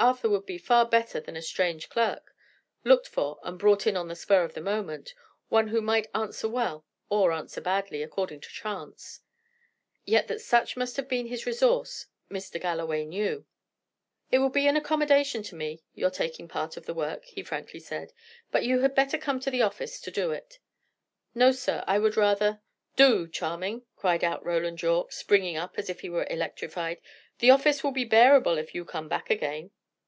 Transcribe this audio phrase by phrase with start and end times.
[0.00, 2.32] Arthur would be far better than a strange clerk,
[2.84, 5.12] looked for and brought in on the spur of the moment
[5.48, 9.22] one who might answer well or answer badly, according to chance.
[10.04, 12.60] Yet that such must have been his resource, Mr.
[12.60, 13.44] Galloway knew.
[14.30, 17.80] "It will be an accommodation to me, your taking part of the work," he frankly
[17.80, 18.12] said.
[18.52, 20.60] "But you had better come to the office and do it."
[21.34, 22.60] "No, sir; I would rather"
[22.96, 27.00] "Do, Channing!" cried out Roland Yorke, springing up as if he were electrified.
[27.40, 29.72] "The office will be bearable if you come back again."